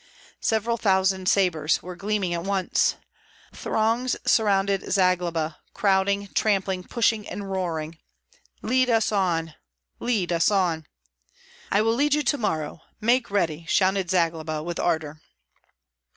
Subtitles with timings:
[0.39, 2.95] Several thousand sabres were gleaming at once.
[3.53, 7.99] Throngs surrounded Zagloba, crowding, trampling, pushing, and roaring,
[8.63, 9.53] "Lead us on!
[9.99, 10.87] lead us on!"
[11.71, 12.81] "I will lead you to morrow!
[12.99, 15.21] Make ready!" shouted Zagloba, with ardor.